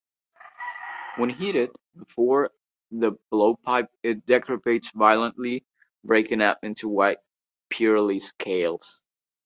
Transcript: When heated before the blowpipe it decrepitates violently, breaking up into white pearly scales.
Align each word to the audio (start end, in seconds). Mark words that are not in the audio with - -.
When 1.17 1.29
heated 1.29 1.75
before 1.95 2.49
the 2.89 3.11
blowpipe 3.31 3.89
it 4.01 4.25
decrepitates 4.25 4.89
violently, 4.95 5.63
breaking 6.03 6.41
up 6.41 6.63
into 6.63 6.89
white 6.89 7.19
pearly 7.69 8.19
scales. 8.19 9.03